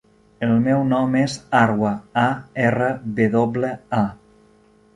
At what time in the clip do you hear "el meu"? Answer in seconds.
0.45-0.79